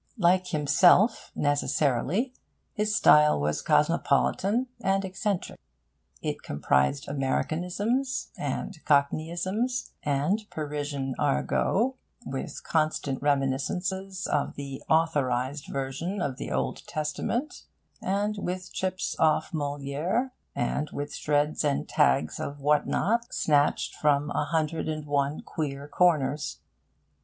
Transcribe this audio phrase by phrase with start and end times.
[0.17, 2.33] Like himself, necessarily,
[2.73, 5.59] his style was cosmopolitan and eccentric.
[6.23, 11.93] It comprised Americanisms and Cockneyisms and Parisian argot,
[12.25, 17.65] with constant reminiscences of the authorised version of the Old Testament,
[18.01, 24.31] and with chips off Molie're, and with shreds and tags of what not snatched from
[24.31, 26.57] a hundred and one queer corners.